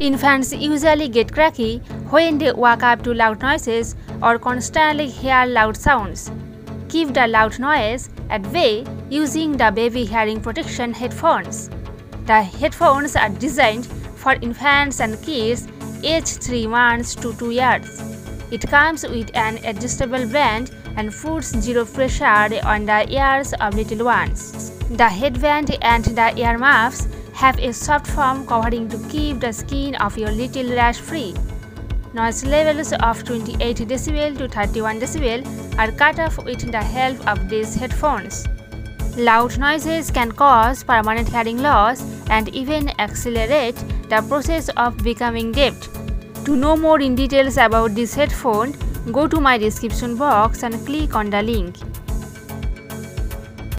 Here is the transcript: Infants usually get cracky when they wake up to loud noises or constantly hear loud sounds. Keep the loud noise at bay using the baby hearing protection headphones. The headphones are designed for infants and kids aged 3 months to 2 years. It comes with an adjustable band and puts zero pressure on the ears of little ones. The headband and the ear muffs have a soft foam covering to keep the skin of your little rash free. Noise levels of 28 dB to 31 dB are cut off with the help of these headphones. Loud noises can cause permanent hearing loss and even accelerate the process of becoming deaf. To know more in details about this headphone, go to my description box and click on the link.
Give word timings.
Infants 0.00 0.54
usually 0.54 1.08
get 1.08 1.30
cracky 1.30 1.82
when 2.08 2.38
they 2.38 2.52
wake 2.52 2.82
up 2.82 3.02
to 3.02 3.12
loud 3.12 3.42
noises 3.42 3.94
or 4.22 4.38
constantly 4.38 5.06
hear 5.06 5.44
loud 5.44 5.76
sounds. 5.76 6.30
Keep 6.88 7.12
the 7.12 7.26
loud 7.28 7.58
noise 7.58 8.08
at 8.30 8.50
bay 8.50 8.86
using 9.10 9.58
the 9.58 9.70
baby 9.70 10.06
hearing 10.06 10.40
protection 10.40 10.94
headphones. 10.94 11.68
The 12.24 12.42
headphones 12.42 13.14
are 13.14 13.28
designed 13.28 13.84
for 14.16 14.32
infants 14.40 15.00
and 15.00 15.22
kids 15.22 15.68
aged 16.02 16.42
3 16.44 16.66
months 16.66 17.14
to 17.16 17.34
2 17.34 17.50
years. 17.50 18.00
It 18.50 18.66
comes 18.70 19.06
with 19.06 19.30
an 19.34 19.58
adjustable 19.66 20.26
band 20.26 20.70
and 20.96 21.12
puts 21.12 21.48
zero 21.60 21.84
pressure 21.84 22.58
on 22.64 22.86
the 22.86 23.06
ears 23.12 23.52
of 23.60 23.74
little 23.74 24.06
ones. 24.06 24.70
The 24.96 25.10
headband 25.10 25.76
and 25.82 26.04
the 26.06 26.32
ear 26.40 26.56
muffs 26.56 27.06
have 27.34 27.58
a 27.58 27.72
soft 27.72 28.06
foam 28.06 28.46
covering 28.46 28.88
to 28.88 28.98
keep 29.08 29.40
the 29.40 29.52
skin 29.52 29.94
of 29.96 30.16
your 30.18 30.30
little 30.30 30.74
rash 30.74 30.98
free. 30.98 31.34
Noise 32.12 32.44
levels 32.44 32.92
of 32.92 33.22
28 33.24 33.76
dB 33.76 34.38
to 34.38 34.48
31 34.48 35.00
dB 35.00 35.78
are 35.78 35.92
cut 35.92 36.18
off 36.18 36.38
with 36.44 36.70
the 36.72 36.82
help 36.82 37.26
of 37.28 37.48
these 37.48 37.74
headphones. 37.74 38.46
Loud 39.16 39.58
noises 39.58 40.10
can 40.10 40.32
cause 40.32 40.82
permanent 40.82 41.28
hearing 41.28 41.58
loss 41.62 42.02
and 42.30 42.48
even 42.48 42.90
accelerate 43.00 43.76
the 44.08 44.24
process 44.28 44.68
of 44.70 44.96
becoming 44.98 45.52
deaf. 45.52 45.88
To 46.44 46.56
know 46.56 46.76
more 46.76 47.00
in 47.00 47.14
details 47.14 47.56
about 47.56 47.94
this 47.94 48.14
headphone, 48.14 48.74
go 49.12 49.26
to 49.28 49.40
my 49.40 49.58
description 49.58 50.16
box 50.16 50.62
and 50.62 50.74
click 50.86 51.14
on 51.14 51.30
the 51.30 51.42
link. 51.42 51.76